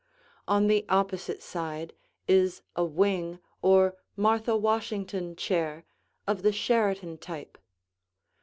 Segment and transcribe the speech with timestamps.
[0.47, 1.93] On the opposite side
[2.27, 5.85] is a wing or Martha Washington chair
[6.25, 7.59] of the Sheraton type.